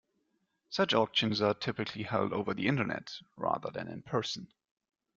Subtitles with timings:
[0.71, 4.47] Such auctions are typically held over the Internet, rather than in person.